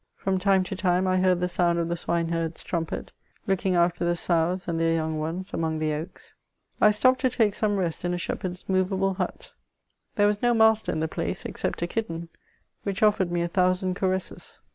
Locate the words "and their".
4.67-4.95